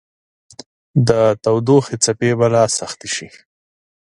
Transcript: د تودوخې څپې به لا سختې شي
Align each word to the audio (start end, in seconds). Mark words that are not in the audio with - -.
د 1.07 1.09
تودوخې 1.43 1.95
څپې 2.03 2.31
به 2.39 2.47
لا 2.53 2.63
سختې 2.77 3.07
شي 3.15 3.27